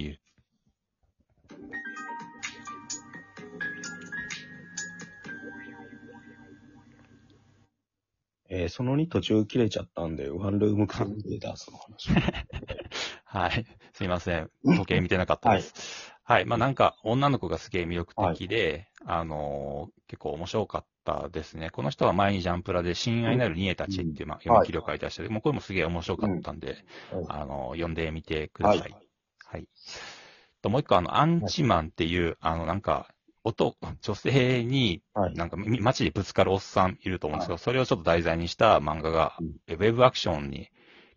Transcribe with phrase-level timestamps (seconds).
[0.00, 0.18] いう。
[8.48, 12.10] えーその2途中切れちゃったんで、ワンルームクローゼダースの話。
[13.24, 13.64] はい。
[13.94, 14.50] すいません。
[14.62, 16.12] 時計見てなかったです。
[16.22, 16.44] はい。
[16.44, 21.70] まあなんか、女の子がすげえ魅力的で、あのー結構面白かったですね。
[21.70, 25.30] この人は前にジャンプラで、親愛なるニエたちっていう、まあ、読み切りを書いてらっしゃる。
[25.30, 28.94] もうこれもすげえ面白かったんで、はいあのー読んでみてください。
[29.52, 29.68] ははいい。
[30.62, 33.08] と、もう一個、あの、アンチマンっていう、あの、なんか、
[33.44, 35.34] 男、女性に、はい。
[35.34, 40.70] なんか、み街でぶつかるおっさんいると思うんですけど、それをちょっと題材にした漫画がうん、ウェブアクションに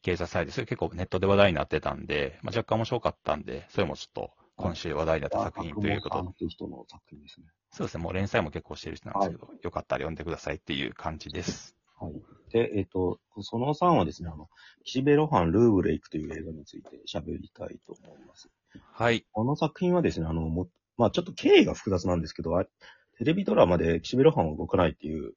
[0.04, 7.48] 掲載されて、それ結構ネットで話題になってたんで、まあ、若干面白かったんで、それもちょっと今週話題になった作品というこという人の作品ですね。
[7.72, 11.76] そうですね、もう連載も結構してる人なんですけど、よかったら読んでくださいっていう感じです。
[12.00, 12.35] はい。
[12.56, 14.48] で、えっ、と、その3はですね、あの、
[14.86, 18.50] 岸辺露伴ルーブレイクという映画について喋りたいと思います。
[18.94, 19.26] はい。
[19.34, 22.64] この作品はですね、あの、も、まあちょっと経緯が複雑なんですけど、あ
[23.18, 25.34] テレビドラマで岸辺露伴は動かないっていう、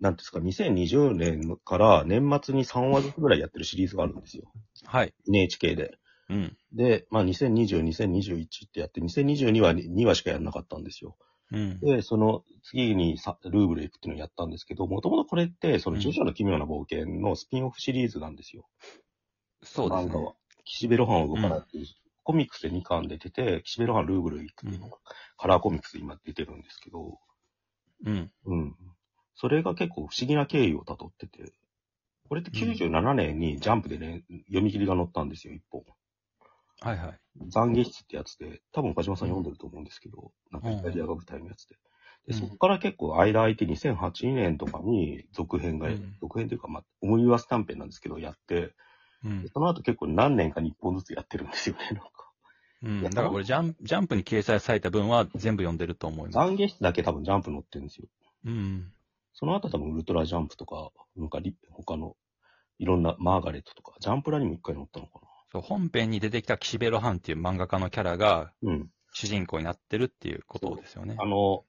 [0.00, 4.50] なんていうんですか、2020年から年末に3話ずつぐらいやってるシリーズがあるんですよ。
[4.86, 5.12] はい。
[5.28, 5.98] NHK で。
[6.30, 6.56] うん。
[6.72, 11.14] で、まあ2020、2021ってやって、2022は2話しかやんなかったんですよ。
[11.52, 11.80] うん。
[11.80, 18.66] で、その次にさルーブレイクっていうのをやったんですけど、もともとこれって、そのジョジョの奇妙な冒険のスピンオフシリーズなんですよ。
[19.62, 20.38] そうです漫画はね。。
[20.64, 21.86] 岸辺露伴は動かないっていう、
[22.24, 24.98] コミックスで2巻出てて、岸辺露伴ルーブル行くっていうのが、
[25.36, 27.18] カラーコミックスで今出てるんですけど、
[28.04, 28.32] うん。
[28.46, 28.76] うん。
[29.34, 31.52] それが結構不思議な経緯をたどってて、
[32.28, 35.84] これって97年にジャンプでね、読み切りが載ったんですよ、一本。
[36.80, 37.21] はいはい。
[37.40, 41.76] 懺悔室ってやつで、多分岡島さん読んでると思うんですけど、なんかイタリアが舞台のやつで。
[42.26, 48.74] で、うんそこから結構間空いて2008年とかに続編が、うん続編というか、まあ、思い出す短編なんですけど、やって、
[49.24, 49.48] うんで。
[49.48, 52.10] その後結構何年かに1本ずつやってるんですよね、 なんか。
[52.82, 53.02] うん。
[53.02, 56.38] だからこれジャンプ、ジャンプに掲載された分は全部読んでると思います。
[56.38, 58.08] 懺悔室だけ多分ジャンプ載ってるんですよ。
[58.44, 58.92] うん。
[59.32, 62.16] その後多分ウルトラジャンプとか、なんかリ他の、
[62.78, 65.20] いろんなマーガレットとか、ジャンプラにも一回載ったのか
[65.52, 68.70] そう、本編に出てきた岸辺露伴っていう漫画家のキャラがな。
[68.70, 68.88] うん。
[69.12, 71.16] 主人公になってるっていうことですよね。
[71.18, 71.64] あの、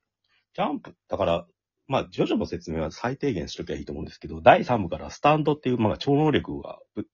[0.55, 1.45] ジャンプ、だから、
[1.87, 7.05] まあ、ジョジョの説明は最低限しときゃいいと思うんですけど、第3部からスタンドっていう、まあ、超能力が、ぶ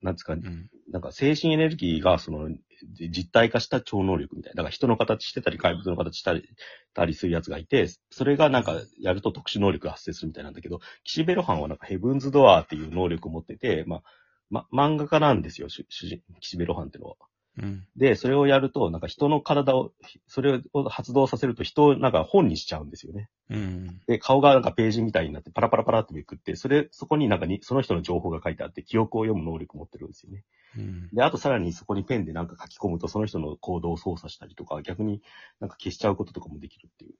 [0.00, 0.70] なんですか、うん。
[0.90, 2.48] なんか精神エネルギーが、その、
[2.94, 4.58] じ実体化した超能力みたいな。
[4.58, 6.48] だから人の形してたり、怪物の形したり、
[6.94, 14.02] たりするやつがいて、それがなんかやると特殊能力が発生するみたいなんだけど、岸辺露伴はなんかヘブンズドアーっていう能力を持ってて、まあ、
[14.50, 17.16] ま、漫画家なんですよ、主主人、岸辺露伴ってのは。
[17.58, 17.86] うん。
[17.96, 19.92] で、それをやると、なんか人の体を、
[20.26, 23.28] それを発動させると人をなんか本にしちゃうんですよね。
[23.50, 24.00] うん。
[24.06, 30.44] で、顔がなんかページみたいになってパラパラパラってめくって、それ、そこになんかに、その人の情報が書いてあって、記憶を読む能力を持ってるんですよね。
[30.76, 31.08] うん。
[31.12, 35.20] で、あとさらにそこにペンでなんか書き込むと、その人の行動を操作したりとか、逆に
[35.58, 37.14] なんか消しちゃうこととかもできるっていう。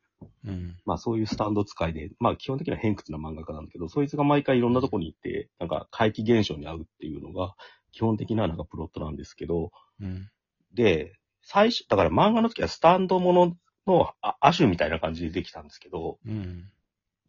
[0.45, 0.77] うん。
[0.85, 7.55] まあそういうスタンド使いで、まあ基本的には偏屈な漫画家なんだけど、そいつが毎回いろんなとこに行って、なんか怪奇現象に遭うっていうのが、
[7.93, 10.29] 基本的ななんかプロットなんですけど、うん。
[10.75, 13.57] で、最初、だから漫画の時はスタンドもの
[13.87, 16.65] のあ亜種みたいな感じでできたんですけど、うん。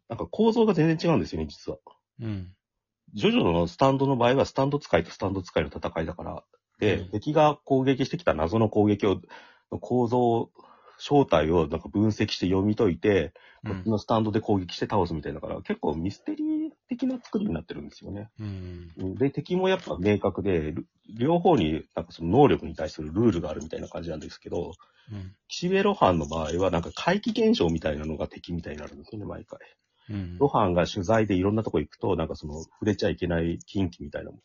[0.08, 1.78] なんか構造が全然違うんですよね、実は。
[2.20, 2.54] うん。
[3.14, 6.44] ジョジョのスタンドの場合は、スタンド使いとスタンド使いの戦いだから、
[6.78, 9.20] で、うん敵が攻撃してきた謎の攻撃を、
[9.70, 10.50] の構造、
[10.98, 13.32] 正体をなんか分析して読み解いて、
[13.66, 16.61] こっちのスタンドで攻撃して倒すみたいだから、結構ミステリー
[16.96, 18.28] 的な作りになってるんですよね。
[18.38, 19.14] うん。
[19.14, 24.72] で、敵もやっぱ明確で、る両方になんかその能力に対するルールがあるみたいな感じなんですけど、
[25.10, 25.34] うん。
[25.48, 29.58] 岸辺露伴の場合はなんか怪奇現象みたいなのが敵みたいになるんですよね、毎回。
[30.10, 30.36] うん。
[30.38, 34.38] 露伴が取材でいろんなとこ行くと、なんかその触れちゃいけない禁忌みたいなも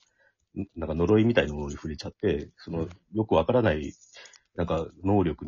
[0.55, 3.93] ん、んなんか呪いみたいなものに触れちゃって、そのよくわからない、
[4.55, 5.45] なんか能力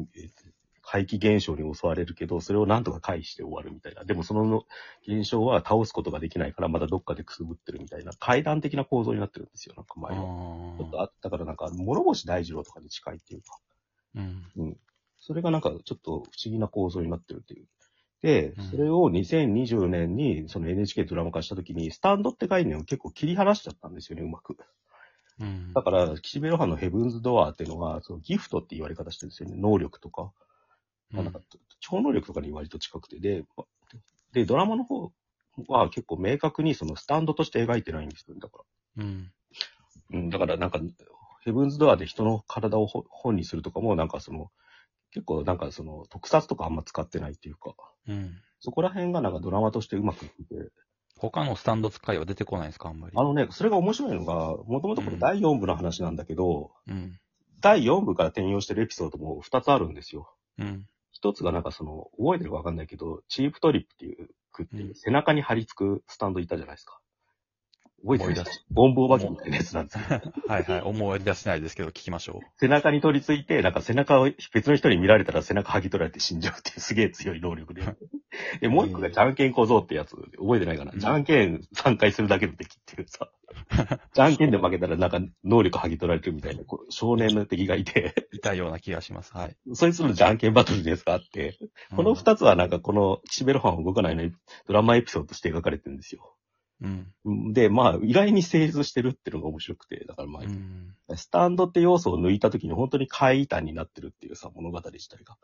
[0.92, 4.06] 怪奇現象に襲われるけど、それをなんとか回避して終わるみたいな。
[4.06, 4.66] でもその
[5.08, 10.18] 現象は倒すことができないから、まだどっかでくすぶってるみたいな、階段的な構造になってるんですよ、なんか前は。
[10.18, 14.78] ちょっとああだからなんか、諸星大二郎とかに近いっていうか、ーうん。
[15.20, 17.68] それがなんかちょっと不思議な構造になってるっていう。
[18.24, 24.58] でうん、それを2020年にその NHK ドラマ化した時に、スタンドって概念を結構切り離しちゃったんですよね、うまく。
[25.40, 25.84] うんだ。
[25.84, 29.56] から、岸辺露伴のヘブンズドアーっていうのは、そのギフトって言われ方してるんですよね。
[29.56, 30.34] 能力とか。
[31.12, 31.40] まあなんか
[31.80, 33.66] 超能力とかに割と近くて、で、ま
[34.34, 35.12] で、ドラマの方
[35.68, 38.60] は結構明確にそのスタンドとして描いてないんですよね、だか
[38.98, 39.04] ら。
[39.04, 39.32] うん。
[40.12, 40.80] うん、だからなんか、
[41.42, 44.52] ヘブンズドアーで人の体をほ本にするとかも、なんかその、
[45.12, 47.74] 結構なんかその、特撮とかあんま使ってないっていうか、
[48.08, 48.38] うん。
[48.60, 50.72] そこら辺がなんかドラマとしてうまくいってて、
[51.18, 53.18] 他のスタンド使いは出てこないですか、あんまり？
[53.18, 57.20] あのね、それが面白いのが、もともとこれ第4部の話なんだけど、うん。
[57.62, 60.34] 第4部から転用してるエピソードも2つあるんですよ。
[60.58, 60.86] うん。
[61.12, 67.00] 一つがなんかその、覚えてるかわかんないけど、チープトリップっていう、くって背中に貼り付くスタンドいたじゃないですか。
[68.02, 70.04] 覚えてる思い出しボンボーバキみたいなやつなんですよ。
[70.48, 70.82] はいはい。
[70.82, 77.82] 思い出せないですけど、聞きましょ背中に取り付いて、なんか背中を別の人に見られたら背中剥ぎ取られて死んじゃうっていうすげえ強い能力で。
[78.62, 80.94] で、もう一個がじゃんけん小僧ってやつ、覚えてないかな？
[80.94, 83.30] うんじゃんけん3回するだけの敵っていうさ。
[84.14, 88.36] じゃんけんで負けたらなんか能力剥ぎ取られるみたいなこう少年の敵がいて、う。
[88.38, 89.34] いたような気がします。
[89.34, 89.56] はい。
[89.74, 91.58] そいつのじゃんけんバトルのやつがあって、
[91.96, 94.30] この二つはなんかこの岸辺露伴を動かないの
[94.68, 96.36] ドラマエピソードとして描かれてるんですよ。
[96.82, 96.88] う
[97.30, 97.54] ん。
[97.54, 100.96] で、まあ、意外に成立してるっていうのが面白くて、だからまあ、うん。
[101.16, 105.38] スタンドって要素を抜いた時に本当に怪異端になってるっていうさ、物語自体が。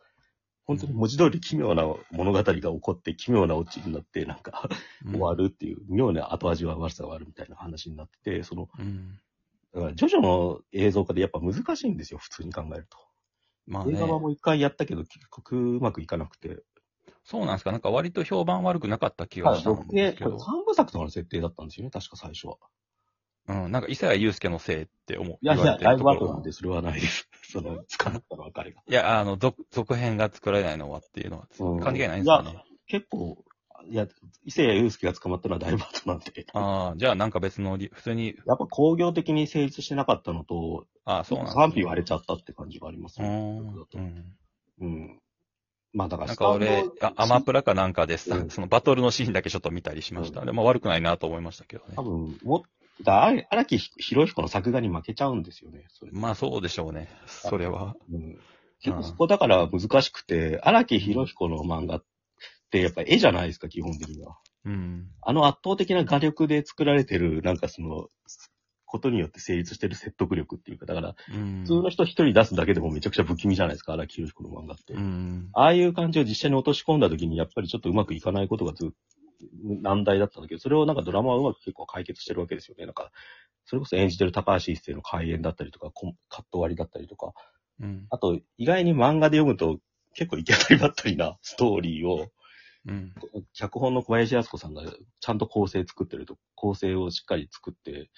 [0.66, 4.68] 本当に文字通り奇妙な物語が起こって、奇妙なオチになって、なんか、
[5.06, 9.20] 終わるっていう、妙な後味は悪さがあるみたいな話になってて、その、うん。
[9.74, 12.98] だから、ジョジョの映像化でやっぱ難しいんですよ、普通に考えると。
[13.68, 14.08] まあね映画。
[14.08, 16.64] 版も一回やったけど、結局うまくいかなくて。
[17.24, 17.72] そうなんですか？
[17.72, 20.32] なんか割と評判悪くなかった気がしたんですけど。
[20.32, 22.58] これ三部作とかの設定だったんですよね、確か最初は。
[23.48, 23.72] うん。
[23.72, 25.38] なんか伊勢谷友介のせいって思う。
[25.42, 27.30] いやいや、言われてライるところはブアートなんで、それはないです。
[27.52, 28.82] その、使ったのは彼が。
[28.88, 32.64] いや、あの、続、続編が作られないのはっていうのは、うん関係ないんですかね。
[32.88, 33.44] 結構、
[33.88, 34.08] いや、
[34.44, 36.46] 伊勢谷友介が捕まったのはライブアートなんで。
[36.54, 43.60] ああ、じゃあなんか別の理、普通に、やっぱ工業的に成立してなかったのと、ああ、そうなんです賛否割れちゃったって感じがありますうーね。
[43.60, 43.60] ん。
[43.60, 44.36] うん
[44.82, 45.22] うん。
[45.94, 50.44] まあだからなんか俺、あアマプラかなんかでさ、うんそのバトルのシーンだけちょっと見たりしました。
[50.44, 52.04] でも悪くないなと思いましたけどね多。
[52.04, 52.62] 分、もっ
[53.04, 55.86] だ荒荒木博彦の作画に負けちゃうんですよね。
[55.90, 57.10] それまあそうでしょうね。
[57.28, 57.96] それは。
[58.12, 58.40] うん、
[58.82, 62.04] 結構そこだから難しくて、荒木博彦の漫画っ
[62.72, 64.38] てやっぱ絵じゃないですか、基本的には。
[64.66, 65.08] うん。
[65.22, 68.08] あの圧倒的な画力で作られてる、なんかその、
[68.86, 71.62] ことによって成立してる説得力っていうか、だから、うん。
[71.62, 74.94] 普通の人一人出すだけでもめちゃくちゃ不気味じゃないですか、荒木博彦の漫画って。
[74.94, 75.50] うん。
[75.54, 78.96] ああいう感じを実写に落とし込んだ時に、やっぱりちょっとうまくいかないことがずっと
[79.64, 82.86] 難題だったんだけど、それをなんかドラマはうまく結構解決してるわけですよね。
[82.86, 83.12] なんか、
[83.66, 85.92] それこそ演じてる高橋一生の開演だったりとか、
[86.30, 87.34] カット割りだったりとか、
[87.80, 88.08] うん。
[88.10, 89.80] あと、意外に漫画で読むと、
[90.14, 92.28] 結構行き当たりばったりなストーリーを、
[92.88, 93.14] うん。
[93.54, 94.84] 脚本の小林靖子さんが
[95.20, 98.10] ちゃんと構成作ってると、構成をしっかり作って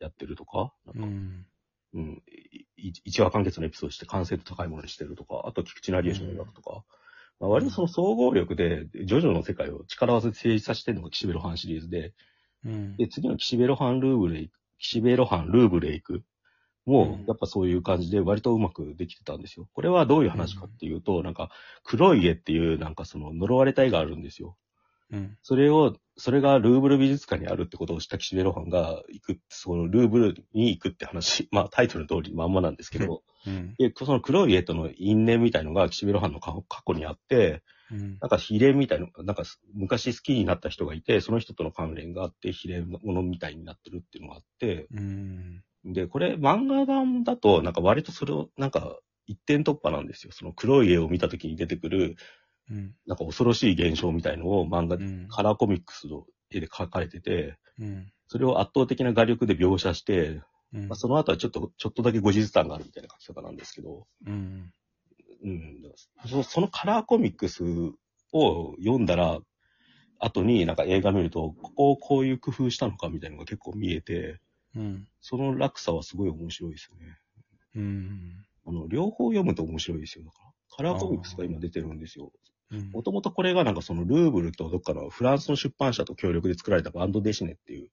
[0.00, 1.46] やってるとか、なんかうん。
[1.94, 2.22] うん、
[3.22, 6.84] 話完結のエピソードとして完成度高いものにしてるとか、あと菊池成吉の音楽とか、
[7.40, 12.12] まあ、割とその総合力で、ジョジョの世界を力技で成立させてるのが岸辺露伴シリーズで、
[12.64, 12.96] うん。
[12.96, 16.22] で、次の岸辺露伴ルーブレイク、岸辺露伴ルーブレイク
[16.86, 19.68] もうん、やっぱそういう感じで割とうまくできてたんですよ。
[19.72, 21.50] これはどういう話かっていうと、なんか、
[21.82, 24.56] 黒い絵っていうなんかその呪われた絵があるんですよ。
[25.10, 25.38] うん。
[25.42, 33.74] それを、それがルーブル美術館にあるってことを知った岸辺露伴が行く、そのルーブルに行くって話、まあタイトルの通りまんまなんですけど、 うん。
[33.78, 38.18] で、その黒い絵との因縁みたいのが岸辺露伴の過過去にあって、うん。
[38.20, 39.42] なんか比例みたいな、なんか
[39.74, 45.62] 昔好きになった人がいて、その人との関連があって、比例ものみたいになってるっていうのがあって、うん。
[45.84, 50.32] で、これ漫画版だと、なんか割とそれを、なんか一点突破なんですよ。
[50.32, 52.16] その黒い絵を見た時に出てくる、
[52.70, 52.94] うん。
[53.06, 55.28] なんか恐ろしい現象みたいのを漫画で、うん。
[55.28, 58.12] カラーコミックスの絵で描かれてて、うん。
[58.28, 60.40] それを圧倒的な画力で描写して、
[60.74, 64.72] うんまあ、その後はちょっと、ちょっとだけ後日談があるみたいな書き方なんですけど、うん。
[65.44, 65.82] うん、
[66.26, 67.62] そそのカラーコミックス
[68.32, 69.38] を読んだら、
[70.18, 74.40] 後になんか映画見ると、ここをこういう工夫したのかみたいなのが結構見えて、
[74.74, 75.06] うん。
[75.20, 77.18] その落差はすごい面白いですよね。
[77.76, 78.46] うん。
[78.66, 80.24] あの、両方読むと面白いですよ。
[80.24, 82.32] だからカラーコミックスが今出てるんですよ。
[82.34, 82.44] うん
[82.92, 87.90] もともとこれがなんかそのルーブルとどっかのフランスの出版社と協力で作られたバンドデシネっていう、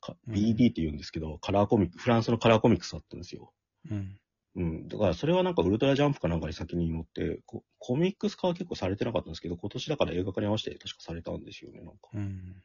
[0.00, 3.52] かうん BD って言うんですけど、カラーコミック、フランスのカラーコミックスだったんですよ。
[3.90, 4.18] うん。
[4.56, 4.88] うん。
[4.88, 11.94] だからそれはなんかウルトラジャンプかなんかに先に乗って、こコミックス化は結構されてなかったんですけど、今年だから映画化に合わせて確かされたんですよね、なんか。
[12.14, 12.62] うん。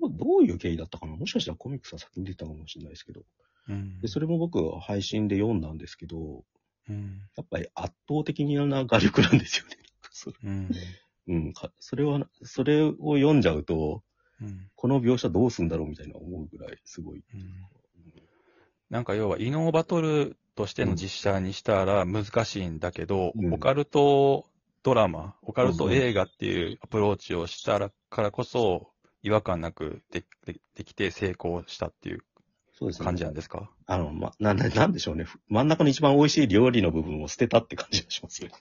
[0.00, 3.22] どうどういう経緯だったかなもしかしたらコミックスは先に出たかもしれないですけど。
[3.68, 4.00] うん。
[4.00, 6.44] で、それも僕は配信で読んだんですけど、
[6.88, 7.22] うん。
[7.36, 9.76] やっぱり圧倒的な画力なんですよね。
[10.10, 10.70] そうん。
[11.28, 14.02] うんか、それは、それを読んじゃうと、
[14.42, 14.68] うん。
[14.74, 17.22] この描写どうすんだろうみたいな思うぐらいすごい。
[17.34, 17.42] うん
[18.90, 24.44] なんか要は、異能バトルとしての実写にしたら難しいんだけど、うんオカルト
[24.82, 28.90] ドラマ、オカルト映画っていうアプローチをしたらからこそ、
[29.22, 32.24] 違和感なくででできて成功したっていう
[32.78, 33.04] そうですね。
[33.06, 33.70] 感じなんですか？
[33.86, 35.24] あの、ま、な、ななんでしょうね。
[35.48, 38.54] 真ん中の一番美味しい料理の部分を捨てたって感じがしますよね。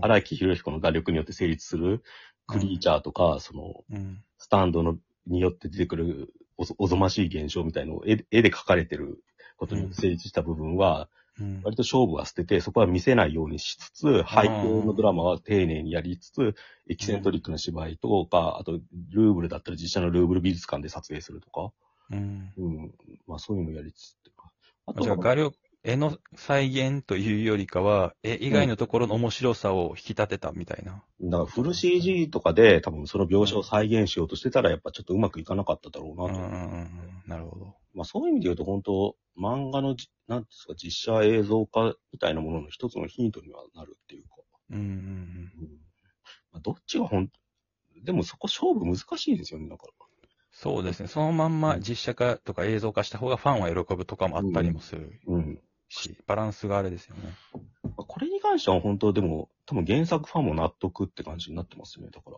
[0.00, 2.02] 荒木博彦の画力によって成立する
[2.46, 4.22] クリーチャーとか、その、うん。
[4.38, 9.22] スタンドのによって出てくるおぞおぞましい現象みたいのを絵絵で描かれてる
[9.56, 11.08] ことによって成立した部分は、
[11.40, 11.60] うん。
[11.62, 16.54] 割と勝負は捨てて、そこは見せないようにしつつ、背景のドラマは丁寧にやりつつ、
[16.88, 21.72] エキセントリックな芝居とか、あと、ルーブルだったら実写のルーブル美術館で撮影するとか、
[22.10, 22.52] うん。
[22.56, 22.94] うん。
[23.26, 24.52] まあそういうのをやりつつっていうか。
[24.86, 31.04] あじゃあ、画力、絵の再現というよりかは、絵以外のところの面白さを引き立てたみたいな。
[31.20, 36.40] だからフル CG とかで多分その描写を再現しようとしてたらやっぱちょっとうまくいかなかっただろうなと。
[36.40, 36.90] うんうんうんうん。
[37.28, 37.76] なるほど。
[37.94, 44.30] まあそういう意味で言うと本当漫画のじ、なんですか、実写映像化みたいなものの一つのヒントにはなるっていうか。
[44.70, 45.50] うんうんうん
[46.50, 47.28] まあ、どっちがほん、
[48.02, 49.92] でもそこ勝負難しいですよね、だから。
[50.50, 51.06] そうですね。
[51.06, 55.60] そのまんま実写化とか映像化した方がファンは喜ぶとかもあったりもするうん。
[55.88, 57.34] し、バランスがあれですよね。
[57.82, 62.36] まあこれに関しては本当でも、多分原作ファンも納得って感じになってますね、だから。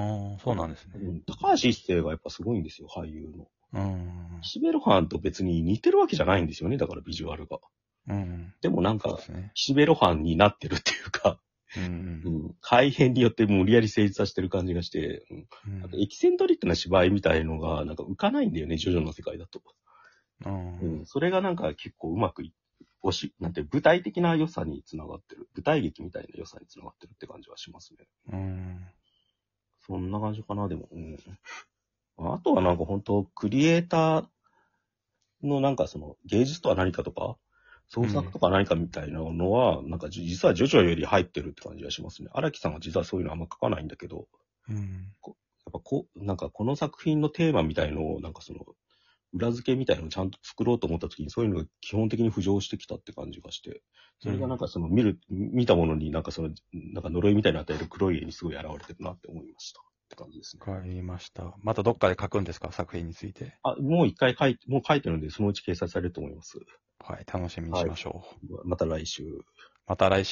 [0.00, 0.94] ああ、そうなんですね。
[0.96, 3.48] うん、高橋一生がやっぱすごいんですよ、俳優の。
[3.72, 4.38] うん。
[4.42, 7.58] シベルハンと別に似てるわけじゃないんですよね、だからビジュアルが。
[8.08, 8.54] うん。
[8.60, 9.50] でもなんかそうで、すね。
[9.54, 11.38] シベロハンになってるっていうか、
[11.76, 16.02] うんうん、改変によって無理やり成立させてる感じがして、うんうん。
[16.02, 19.60] エキセントリックな芝居みたいのがなんか浮かないんだよね、ジョジョの世界だと。
[20.46, 21.06] ううんん。
[21.06, 22.54] それがなんか結構うまくい
[23.02, 25.48] おし、なんて舞台的な良さにつながってる。
[25.54, 28.08] 舞台劇みたいな良さにつながってるって感じはしますね。
[28.32, 28.86] うん。
[29.86, 30.88] そんな感じかな、でも。
[30.90, 31.16] うん、
[32.32, 34.26] あとはなんか本当クリエイター
[35.42, 37.36] のなんかその芸術とは何かとか、
[37.88, 42.28] 創作とか何かみたいなのは、なんかじ実はジョジョより入ってるって感じがしますね。
[42.32, 44.26] 荒木さんは実はそういうのあんま書かないんだけど、
[44.68, 44.76] うん。
[44.76, 48.60] やっぱこう、なんかこの作品のテーマみたいのを、なんかその、
[49.32, 53.82] 裏付けみたいのをちゃんと作ろうと思った時に、そういうのが基本的に浮上してきたって感じがして、
[54.20, 59.80] それがなんかその見る、見たものになんかその、なんか呪いみたいに与える黒い絵にすごい現れてるなって思いました。
[59.80, 60.62] って感じですね。
[60.66, 61.54] わかりました。
[61.62, 62.72] またどっかで書くんですか？
[62.72, 63.58] 作品について。
[63.62, 66.58] あ、もう一回書いて、もう書いてるんで、そのうち掲載されると思います。
[66.98, 67.26] はい。
[67.30, 68.24] 楽しみにしましょ
[68.64, 68.68] う。
[68.68, 69.22] また来週。
[69.86, 70.26] また来週。